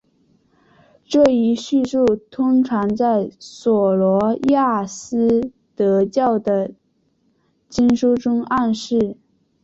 [1.05, 6.71] 这一叙述通常在琐罗亚斯德教的
[7.69, 9.15] 经书中暗示。